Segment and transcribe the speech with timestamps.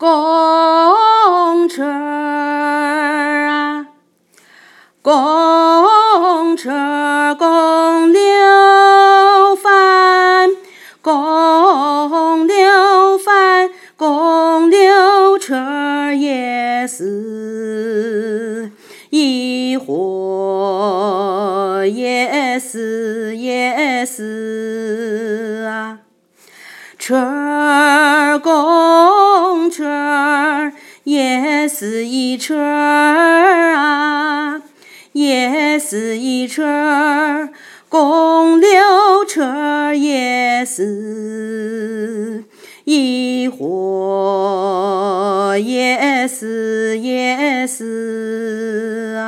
[0.00, 3.86] 公车啊，
[5.02, 6.70] 公车
[7.38, 10.48] 公溜饭，
[11.02, 13.68] 公溜饭，
[13.98, 18.72] 公溜车也是
[19.10, 25.98] 一伙也是也是啊，
[26.98, 28.89] 车公
[31.20, 34.62] 也是一车儿啊，
[35.12, 37.50] 也是一车儿，
[37.90, 42.44] 公溜车也是
[42.84, 44.38] 一伙
[45.62, 49.18] 也是也是。